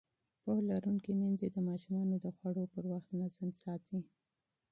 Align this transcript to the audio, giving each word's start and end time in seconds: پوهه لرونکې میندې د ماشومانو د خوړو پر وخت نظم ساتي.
پوهه 0.41 0.61
لرونکې 0.69 1.11
میندې 1.19 1.47
د 1.51 1.57
ماشومانو 1.67 2.15
د 2.23 2.25
خوړو 2.35 2.63
پر 2.73 2.83
وخت 2.91 3.09
نظم 3.19 3.49
ساتي. 3.63 3.99